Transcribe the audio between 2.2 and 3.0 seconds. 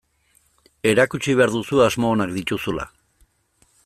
dituzula.